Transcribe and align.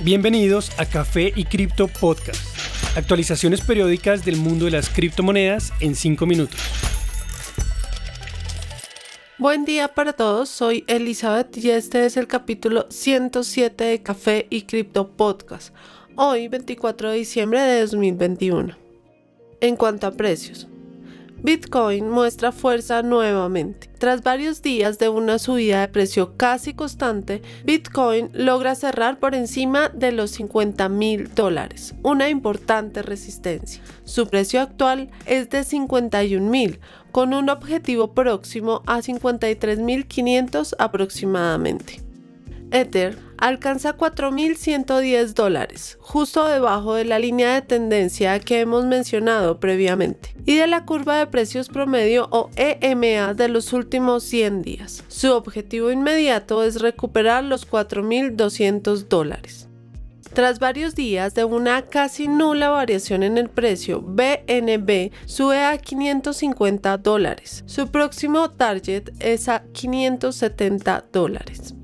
Bienvenidos 0.00 0.70
a 0.78 0.86
Café 0.86 1.32
y 1.34 1.44
Cripto 1.44 1.88
Podcast. 1.88 2.40
Actualizaciones 2.96 3.62
periódicas 3.62 4.24
del 4.24 4.36
mundo 4.36 4.66
de 4.66 4.70
las 4.70 4.88
criptomonedas 4.90 5.72
en 5.80 5.96
5 5.96 6.24
minutos. 6.24 6.60
Buen 9.38 9.64
día 9.64 9.88
para 9.88 10.12
todos, 10.12 10.50
soy 10.50 10.84
Elizabeth 10.86 11.56
y 11.56 11.70
este 11.70 12.06
es 12.06 12.16
el 12.16 12.28
capítulo 12.28 12.86
107 12.88 13.82
de 13.82 14.02
Café 14.02 14.46
y 14.50 14.62
Cripto 14.62 15.08
Podcast, 15.16 15.74
hoy 16.14 16.46
24 16.46 17.10
de 17.10 17.16
diciembre 17.16 17.60
de 17.60 17.80
2021. 17.80 18.76
En 19.60 19.74
cuanto 19.74 20.06
a 20.06 20.12
precios, 20.12 20.68
Bitcoin 21.42 22.10
muestra 22.10 22.50
fuerza 22.50 23.02
nuevamente. 23.02 23.88
Tras 23.98 24.22
varios 24.22 24.60
días 24.60 24.98
de 24.98 25.08
una 25.08 25.38
subida 25.38 25.80
de 25.80 25.88
precio 25.88 26.36
casi 26.36 26.74
constante, 26.74 27.42
Bitcoin 27.64 28.30
logra 28.32 28.74
cerrar 28.74 29.18
por 29.18 29.34
encima 29.34 29.88
de 29.88 30.12
los 30.12 30.32
50 30.32 30.88
mil 30.88 31.32
dólares, 31.34 31.94
una 32.02 32.28
importante 32.28 33.02
resistencia. 33.02 33.82
Su 34.04 34.28
precio 34.28 34.60
actual 34.60 35.10
es 35.26 35.48
de 35.50 35.64
51 35.64 36.48
mil, 36.50 36.80
con 37.12 37.32
un 37.32 37.50
objetivo 37.50 38.14
próximo 38.14 38.82
a 38.86 39.02
53 39.02 39.78
mil 39.78 40.06
500 40.06 40.76
aproximadamente. 40.78 42.07
Ether 42.70 43.16
alcanza 43.38 43.96
4.110 43.96 45.32
dólares, 45.32 45.96
justo 46.00 46.46
debajo 46.46 46.94
de 46.94 47.04
la 47.04 47.18
línea 47.18 47.54
de 47.54 47.62
tendencia 47.62 48.38
que 48.40 48.60
hemos 48.60 48.84
mencionado 48.84 49.60
previamente, 49.60 50.34
y 50.44 50.56
de 50.56 50.66
la 50.66 50.84
curva 50.84 51.18
de 51.18 51.26
precios 51.26 51.68
promedio 51.68 52.28
o 52.30 52.50
EMA 52.56 53.34
de 53.34 53.48
los 53.48 53.72
últimos 53.72 54.24
100 54.24 54.62
días. 54.62 55.04
Su 55.08 55.32
objetivo 55.32 55.90
inmediato 55.90 56.62
es 56.64 56.80
recuperar 56.80 57.44
los 57.44 57.68
4.200 57.68 59.08
dólares. 59.08 59.68
Tras 60.34 60.58
varios 60.58 60.94
días 60.94 61.34
de 61.34 61.44
una 61.44 61.82
casi 61.82 62.28
nula 62.28 62.68
variación 62.68 63.22
en 63.22 63.38
el 63.38 63.48
precio, 63.48 64.02
BNB 64.02 65.10
sube 65.26 65.64
a 65.64 65.78
550 65.78 66.98
dólares. 66.98 67.64
Su 67.66 67.88
próximo 67.88 68.50
target 68.50 69.10
es 69.20 69.48
a 69.48 69.64
570 69.72 71.06
dólares. 71.12 71.74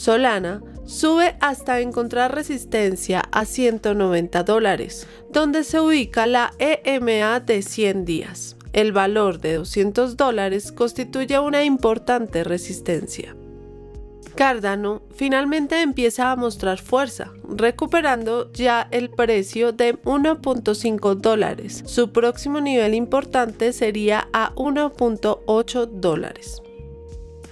Solana 0.00 0.62
sube 0.86 1.36
hasta 1.40 1.80
encontrar 1.80 2.34
resistencia 2.34 3.20
a 3.32 3.44
190 3.44 4.44
dólares, 4.44 5.06
donde 5.30 5.62
se 5.62 5.78
ubica 5.78 6.26
la 6.26 6.54
EMA 6.58 7.40
de 7.40 7.60
100 7.60 8.06
días. 8.06 8.56
El 8.72 8.92
valor 8.92 9.40
de 9.40 9.56
200 9.56 10.16
dólares 10.16 10.72
constituye 10.72 11.38
una 11.38 11.64
importante 11.64 12.44
resistencia. 12.44 13.36
Cardano 14.36 15.02
finalmente 15.14 15.82
empieza 15.82 16.30
a 16.30 16.36
mostrar 16.36 16.78
fuerza, 16.78 17.32
recuperando 17.46 18.50
ya 18.54 18.88
el 18.92 19.10
precio 19.10 19.72
de 19.72 20.00
1.5 20.02 21.14
dólares. 21.16 21.82
Su 21.84 22.10
próximo 22.10 22.62
nivel 22.62 22.94
importante 22.94 23.74
sería 23.74 24.28
a 24.32 24.54
1.8 24.54 25.86
dólares. 25.86 26.62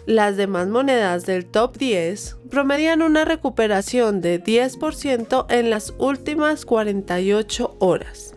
Las 0.09 0.39
demás 0.39 0.69
monedas 0.69 1.27
del 1.27 1.45
top 1.45 1.77
10 1.77 2.39
promedian 2.48 3.03
una 3.03 3.27
recuperación 3.27 4.23
de 4.23 4.42
10% 4.42 5.45
en 5.50 5.69
las 5.69 5.92
últimas 5.98 6.65
48 6.65 7.77
horas. 7.78 8.34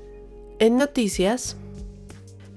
En 0.59 0.75
noticias, 0.75 1.55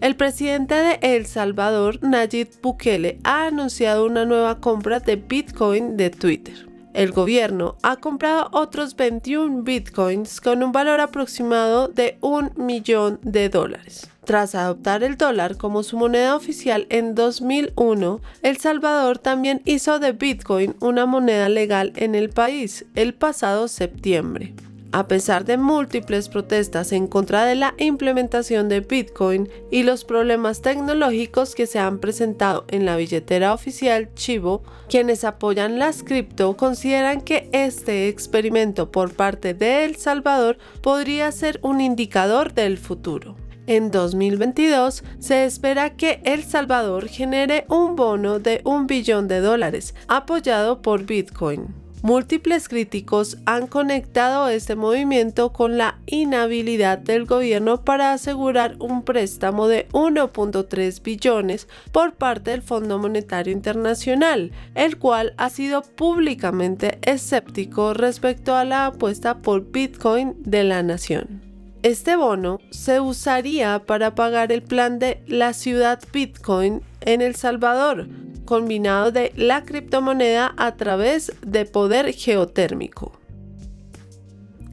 el 0.01 0.17
presidente 0.17 0.75
de 0.75 0.99
El 1.01 1.27
Salvador, 1.27 2.03
Nayib 2.03 2.49
Bukele, 2.61 3.21
ha 3.23 3.47
anunciado 3.47 4.05
una 4.05 4.25
nueva 4.25 4.59
compra 4.59 4.99
de 4.99 5.15
Bitcoin 5.15 5.97
de 5.97 6.11
Twitter. 6.11 6.69
El 6.93 7.13
gobierno 7.13 7.77
ha 7.85 7.99
comprado 7.99 8.49
otros 8.51 8.97
21 8.97 9.63
bitcoins 9.63 10.41
con 10.41 10.61
un 10.65 10.73
valor 10.73 10.99
aproximado 10.99 11.87
de 11.87 12.19
un 12.21 12.51
millón 12.57 13.21
de 13.23 13.49
dólares. 13.49 14.11
Tras 14.25 14.55
adoptar 14.55 15.05
el 15.05 15.19
dólar 15.19 15.59
como 15.59 15.83
su 15.83 15.99
moneda 15.99 16.35
oficial 16.35 16.87
en 16.89 17.15
2001, 17.15 18.21
El 18.41 18.57
Salvador 18.57 19.19
también 19.19 19.61
hizo 19.67 19.99
de 19.99 20.13
Bitcoin 20.13 20.75
una 20.81 21.05
moneda 21.05 21.51
legal 21.51 21.93
en 21.97 22.15
el 22.15 22.31
país 22.31 22.87
el 22.95 23.13
pasado 23.13 23.69
septiembre. 23.69 24.55
A 24.93 25.09
pesar 25.09 25.45
de 25.45 25.59
múltiples 25.59 26.29
protestas 26.29 26.93
en 26.93 27.09
contra 27.09 27.45
de 27.45 27.57
la 27.57 27.75
implementación 27.79 28.69
de 28.69 28.81
Bitcoin 28.81 29.49
y 29.71 29.83
los 29.83 30.05
problemas 30.05 30.63
tecnológicos 30.63 31.55
que 31.55 31.67
se 31.67 31.81
han 31.81 31.99
presentado 31.99 32.65
en 32.69 32.87
la 32.87 32.97
billetera 32.97 33.53
oficial 33.53 34.09
Chivo, 34.15 34.63
quienes 34.89 35.25
apoyan 35.25 35.79
las 35.79 36.03
cripto 36.03 36.57
consideran 36.57 37.21
que 37.21 37.51
este 37.53 38.09
experimento 38.09 38.91
por 38.91 39.13
parte 39.13 39.53
de 39.53 39.85
El 39.85 39.97
Salvador 39.97 40.59
podría 40.81 41.31
ser 41.33 41.59
un 41.63 41.81
indicador 41.81 42.55
del 42.55 42.79
futuro. 42.79 43.35
En 43.67 43.91
2022 43.91 45.05
se 45.19 45.45
espera 45.47 45.97
que 45.97 46.21
El 46.25 46.45
Salvador 46.45 47.09
genere 47.09 47.65
un 47.71 47.97
bono 47.97 48.39
de 48.39 48.61
un 48.65 48.87
billón 48.87 49.27
de 49.27 49.41
dólares 49.41 49.95
apoyado 50.07 50.83
por 50.83 51.07
Bitcoin. 51.07 51.85
Múltiples 52.03 52.69
críticos 52.69 53.39
han 53.47 53.67
conectado 53.67 54.51
este 54.51 54.77
movimiento 54.77 55.55
con 55.55 55.79
la 55.79 55.99
inhabilidad 56.05 56.99
del 56.99 57.25
gobierno 57.25 57.83
para 57.83 58.13
asegurar 58.13 58.77
un 58.79 59.03
préstamo 59.03 59.69
de 59.69 59.89
1.3 59.93 61.03
billones 61.03 61.67
por 61.93 62.13
parte 62.13 62.51
del 62.51 62.61
Fondo 62.61 62.99
Monetario 62.99 63.55
Internacional, 63.55 64.53
el 64.75 64.99
cual 64.99 65.33
ha 65.39 65.49
sido 65.49 65.81
públicamente 65.81 66.99
escéptico 67.01 67.95
respecto 67.95 68.55
a 68.55 68.67
la 68.67 68.85
apuesta 68.85 69.39
por 69.39 69.73
Bitcoin 69.73 70.35
de 70.43 70.65
la 70.65 70.83
nación. 70.83 71.54
Este 71.85 72.17
bono 72.17 72.61
se 72.71 72.99
usaría 72.99 73.85
para 73.85 74.15
pagar 74.15 74.53
el 74.53 74.63
plan 74.63 74.99
de 74.99 75.23
la 75.27 75.53
ciudad 75.53 76.03
Bitcoin 76.15 76.81
en 77.03 77.21
El 77.21 77.35
Salvador, 77.35 78.09
combinado 78.47 79.13
de 79.13 79.35
la 79.37 79.65
criptomoneda 79.65 80.55
a 80.57 80.77
través 80.77 81.31
de 81.47 81.67
poder 81.67 82.15
geotérmico. 82.15 83.13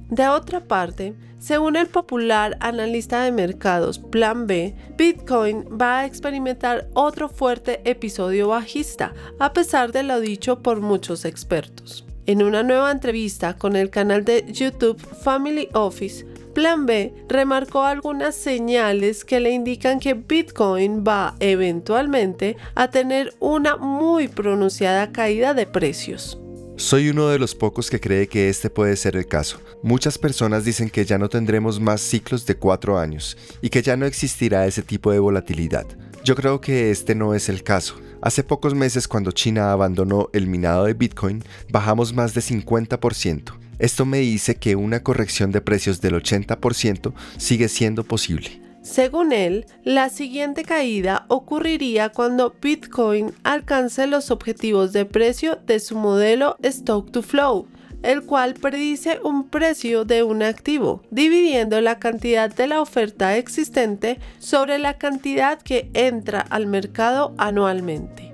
De 0.10 0.30
otra 0.30 0.62
parte, 0.62 1.14
según 1.38 1.76
el 1.76 1.88
popular 1.88 2.56
analista 2.62 3.24
de 3.24 3.34
mercados 3.34 4.00
Plan 4.00 4.48
B, 4.48 4.74
Bitcoin 4.96 5.66
va 5.66 6.00
a 6.00 6.06
experimentar 6.06 6.88
otro 6.94 7.28
fuerte 7.28 7.82
episodio 7.84 8.48
bajista, 8.48 9.14
a 9.38 9.52
pesar 9.52 9.92
de 9.92 10.04
lo 10.04 10.22
dicho 10.22 10.60
por 10.60 10.80
muchos 10.80 11.26
expertos. 11.26 12.06
En 12.26 12.42
una 12.42 12.64
nueva 12.64 12.90
entrevista 12.90 13.58
con 13.58 13.76
el 13.76 13.90
canal 13.90 14.24
de 14.24 14.46
YouTube 14.50 14.98
Family 14.98 15.68
Office, 15.74 16.31
Plan 16.54 16.86
B 16.86 17.14
remarcó 17.30 17.84
algunas 17.84 18.36
señales 18.36 19.24
que 19.24 19.40
le 19.40 19.52
indican 19.52 20.00
que 20.00 20.14
Bitcoin 20.14 21.04
va 21.08 21.36
eventualmente 21.40 22.58
a 22.76 22.90
tener 22.90 23.34
una 23.40 23.78
muy 23.78 24.28
pronunciada 24.28 25.12
caída 25.12 25.54
de 25.54 25.66
precios. 25.66 26.38
Soy 26.76 27.10
uno 27.10 27.28
de 27.28 27.40
los 27.40 27.56
pocos 27.56 27.90
que 27.90 28.00
cree 28.00 28.28
que 28.28 28.50
este 28.50 28.70
puede 28.70 28.96
ser 28.96 29.16
el 29.16 29.28
caso. 29.28 29.62
Muchas 29.84 30.18
personas 30.18 30.66
dicen 30.66 30.90
que 30.90 31.06
ya 31.06 31.18
no 31.18 31.30
tendremos 31.30 31.80
más 31.80 32.02
ciclos 32.02 32.46
de 32.46 32.56
cuatro 32.56 32.98
años 32.98 33.38
y 33.62 33.70
que 33.70 33.82
ya 33.82 33.96
no 33.96 34.06
existirá 34.06 34.66
ese 34.66 34.82
tipo 34.82 35.12
de 35.12 35.20
volatilidad. 35.20 35.86
Yo 36.24 36.36
creo 36.36 36.60
que 36.60 36.92
este 36.92 37.16
no 37.16 37.34
es 37.34 37.50
el 37.50 37.64
caso. 37.64 37.96
Hace 38.22 38.44
pocos 38.44 38.76
meses 38.76 39.08
cuando 39.08 39.32
China 39.32 39.72
abandonó 39.72 40.30
el 40.34 40.48
minado 40.48 40.86
de 40.86 40.94
Bitcoin, 40.94 41.44
bajamos 41.70 42.14
más 42.14 42.34
de 42.34 42.42
50%. 42.42 43.61
Esto 43.82 44.06
me 44.06 44.20
dice 44.20 44.58
que 44.58 44.76
una 44.76 45.02
corrección 45.02 45.52
de 45.52 45.60
precios 45.60 46.02
del 46.02 46.14
80% 46.14 47.14
sigue 47.38 47.68
siendo 47.68 48.04
posible. 48.04 48.62
Según 48.84 49.34
él, 49.34 49.66
la 49.84 50.10
siguiente 50.10 50.64
caída 50.64 51.26
ocurriría 51.30 52.10
cuando 52.10 52.54
Bitcoin 52.62 53.34
alcance 53.42 54.06
los 54.06 54.30
objetivos 54.30 54.94
de 54.94 55.06
precio 55.06 55.58
de 55.66 55.80
su 55.80 55.98
modelo 55.98 56.58
Stock 56.62 57.12
to 57.12 57.24
Flow, 57.24 57.66
el 58.04 58.22
cual 58.22 58.54
predice 58.54 59.20
un 59.24 59.50
precio 59.50 60.06
de 60.06 60.22
un 60.22 60.44
activo, 60.44 61.02
dividiendo 61.10 61.82
la 61.82 61.98
cantidad 61.98 62.54
de 62.54 62.68
la 62.68 62.82
oferta 62.82 63.36
existente 63.36 64.20
sobre 64.38 64.78
la 64.78 65.00
cantidad 65.00 65.60
que 65.60 65.90
entra 65.96 66.42
al 66.42 66.68
mercado 66.68 67.34
anualmente. 67.40 68.32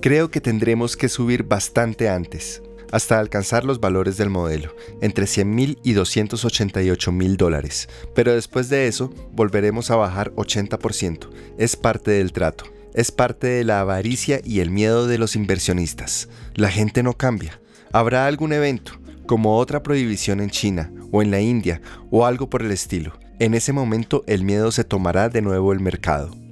Creo 0.00 0.30
que 0.30 0.40
tendremos 0.40 0.96
que 0.96 1.10
subir 1.10 1.42
bastante 1.42 2.08
antes 2.08 2.62
hasta 2.96 3.18
alcanzar 3.18 3.64
los 3.64 3.78
valores 3.78 4.16
del 4.16 4.30
modelo, 4.30 4.74
entre 5.02 5.26
100 5.26 5.54
mil 5.54 5.78
y 5.82 5.92
288 5.92 7.12
mil 7.12 7.36
dólares. 7.36 7.88
Pero 8.14 8.34
después 8.34 8.70
de 8.70 8.88
eso, 8.88 9.12
volveremos 9.32 9.90
a 9.90 9.96
bajar 9.96 10.32
80%. 10.32 11.28
Es 11.58 11.76
parte 11.76 12.12
del 12.12 12.32
trato. 12.32 12.64
Es 12.94 13.12
parte 13.12 13.48
de 13.48 13.64
la 13.64 13.80
avaricia 13.80 14.40
y 14.42 14.60
el 14.60 14.70
miedo 14.70 15.06
de 15.06 15.18
los 15.18 15.36
inversionistas. 15.36 16.30
La 16.54 16.70
gente 16.70 17.02
no 17.02 17.12
cambia. 17.12 17.60
Habrá 17.92 18.26
algún 18.26 18.54
evento, 18.54 18.92
como 19.26 19.58
otra 19.58 19.82
prohibición 19.82 20.40
en 20.40 20.48
China 20.48 20.90
o 21.12 21.20
en 21.20 21.30
la 21.30 21.40
India 21.40 21.82
o 22.10 22.24
algo 22.24 22.48
por 22.48 22.62
el 22.62 22.70
estilo. 22.70 23.18
En 23.38 23.52
ese 23.52 23.74
momento 23.74 24.24
el 24.26 24.42
miedo 24.42 24.72
se 24.72 24.84
tomará 24.84 25.28
de 25.28 25.42
nuevo 25.42 25.74
el 25.74 25.80
mercado. 25.80 26.45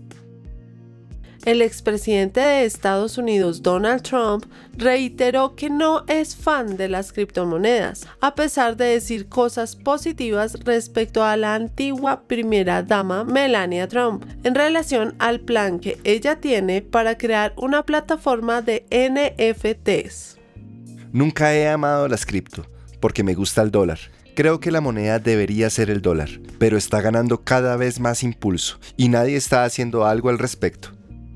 El 1.45 1.61
expresidente 1.63 2.41
de 2.41 2.65
Estados 2.65 3.19
Unidos 3.19 3.63
Donald 3.63 4.03
Trump 4.03 4.47
reiteró 4.77 5.55
que 5.55 5.71
no 5.71 6.05
es 6.09 6.35
fan 6.35 6.77
de 6.77 6.89
las 6.89 7.13
criptomonedas, 7.13 8.07
a 8.21 8.35
pesar 8.35 8.77
de 8.77 8.87
decir 8.87 9.29
cosas 9.29 9.77
positivas 9.77 10.59
respecto 10.65 11.23
a 11.23 11.37
la 11.37 11.55
antigua 11.55 12.23
primera 12.27 12.83
dama 12.83 13.25
Melania 13.25 13.89
Trump 13.89 14.25
en 14.43 14.55
relación 14.55 15.15
al 15.19 15.41
plan 15.41 15.81
que 15.81 15.99
ella 16.05 16.41
tiene 16.41 16.83
para 16.83 17.19
crear 17.19 17.53
una 17.57 17.85
plataforma 17.85 18.63
de 18.63 18.87
NFTs. 18.91 20.39
Nunca 21.13 21.55
he 21.55 21.69
amado 21.69 22.09
las 22.09 22.27
cripto, 22.27 22.67
porque 23.01 23.23
me 23.23 23.35
gusta 23.35 23.63
el 23.63 23.71
dólar. 23.71 23.99
Creo 24.35 24.59
que 24.59 24.73
la 24.73 24.81
moneda 24.81 25.21
debería 25.21 25.71
ser 25.71 25.91
el 25.91 26.03
dólar, 26.03 26.29
pero 26.59 26.77
está 26.77 27.01
ganando 27.01 27.45
cada 27.45 27.77
vez 27.77 28.01
más 28.01 28.25
impulso 28.25 28.81
y 28.97 29.09
nadie 29.09 29.37
está 29.37 29.65
haciendo 29.65 30.07
algo 30.07 30.29
al 30.29 30.41
respecto. 30.41 30.94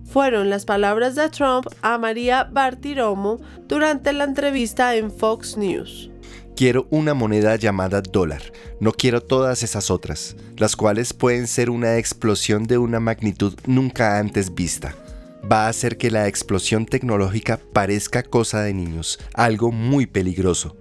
Fueron 0.08 0.49
las 0.49 0.64
palabras 0.64 1.16
de 1.16 1.28
Trump 1.28 1.66
a 1.82 1.99
María 1.99 2.44
Bartiromo 2.44 3.40
durante 3.66 4.14
la 4.14 4.25
entrevista 4.25 4.96
en 4.96 5.10
Fox 5.10 5.58
News. 5.58 6.10
Quiero 6.56 6.87
una 6.90 7.12
moneda 7.12 7.56
llamada 7.56 8.00
dólar, 8.00 8.40
no 8.81 8.93
quiero 8.93 9.20
todas 9.20 9.62
esas 9.62 9.90
otras, 9.90 10.34
las 10.56 10.76
cuales 10.76 11.12
pueden 11.12 11.46
ser 11.46 11.69
una 11.69 11.99
explosión 11.99 12.64
de 12.64 12.78
una 12.78 13.00
magnitud 13.00 13.55
nunca 13.66 14.19
antes 14.19 14.55
vista. 14.55 14.94
Va 15.50 15.66
a 15.66 15.69
hacer 15.69 15.99
que 15.99 16.11
la 16.11 16.26
explosión 16.26 16.87
tecnológica 16.87 17.61
parezca 17.75 18.22
cosa 18.22 18.62
de 18.62 18.72
niños, 18.72 19.20
algo 19.34 19.70
muy 19.72 20.06
peligroso. 20.06 20.75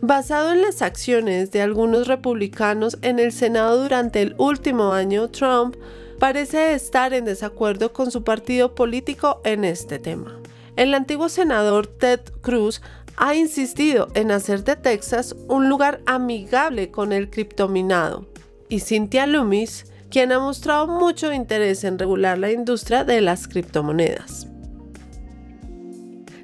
Basado 0.00 0.52
en 0.52 0.62
las 0.62 0.80
acciones 0.80 1.50
de 1.50 1.60
algunos 1.60 2.08
republicanos 2.08 2.98
en 3.02 3.18
el 3.18 3.32
Senado 3.32 3.82
durante 3.82 4.22
el 4.22 4.34
último 4.38 4.94
año, 4.94 5.28
Trump 5.28 5.76
parece 6.18 6.74
estar 6.74 7.14
en 7.14 7.24
desacuerdo 7.24 7.92
con 7.92 8.10
su 8.10 8.24
partido 8.24 8.74
político 8.74 9.40
en 9.44 9.64
este 9.64 9.98
tema. 9.98 10.40
El 10.76 10.94
antiguo 10.94 11.28
senador 11.28 11.86
Ted 11.86 12.20
Cruz 12.40 12.82
ha 13.16 13.34
insistido 13.34 14.08
en 14.14 14.30
hacer 14.30 14.62
de 14.64 14.76
Texas 14.76 15.34
un 15.48 15.68
lugar 15.68 16.00
amigable 16.06 16.90
con 16.90 17.12
el 17.12 17.30
criptominado, 17.30 18.26
y 18.68 18.80
Cynthia 18.80 19.26
Loomis, 19.26 19.86
quien 20.10 20.32
ha 20.32 20.38
mostrado 20.38 20.86
mucho 20.86 21.32
interés 21.32 21.84
en 21.84 21.98
regular 21.98 22.38
la 22.38 22.52
industria 22.52 23.04
de 23.04 23.20
las 23.20 23.48
criptomonedas. 23.48 24.46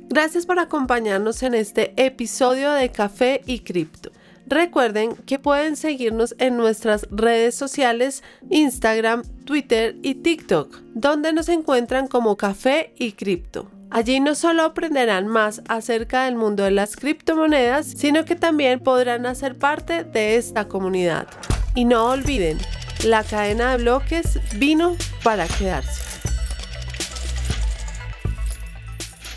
Gracias 0.08 0.46
por 0.46 0.58
acompañarnos 0.58 1.42
en 1.42 1.54
este 1.54 1.92
episodio 1.96 2.72
de 2.72 2.90
Café 2.90 3.40
y 3.46 3.60
Cripto. 3.60 4.10
Recuerden 4.46 5.16
que 5.16 5.38
pueden 5.38 5.76
seguirnos 5.76 6.34
en 6.38 6.56
nuestras 6.56 7.06
redes 7.10 7.54
sociales, 7.54 8.22
Instagram, 8.50 9.22
Twitter 9.44 9.96
y 10.02 10.16
TikTok, 10.16 10.80
donde 10.94 11.32
nos 11.32 11.48
encuentran 11.48 12.08
como 12.08 12.36
Café 12.36 12.92
y 12.98 13.12
Cripto. 13.12 13.70
Allí 13.90 14.20
no 14.20 14.34
solo 14.34 14.64
aprenderán 14.64 15.28
más 15.28 15.62
acerca 15.68 16.24
del 16.24 16.34
mundo 16.34 16.64
de 16.64 16.72
las 16.72 16.96
criptomonedas, 16.96 17.86
sino 17.86 18.24
que 18.24 18.34
también 18.34 18.80
podrán 18.80 19.24
hacer 19.24 19.56
parte 19.56 20.04
de 20.04 20.36
esta 20.36 20.66
comunidad. 20.66 21.28
Y 21.74 21.84
no 21.84 22.06
olviden, 22.06 22.58
la 23.04 23.22
cadena 23.22 23.72
de 23.72 23.84
bloques 23.84 24.40
vino 24.58 24.96
para 25.22 25.46
quedarse. 25.46 26.03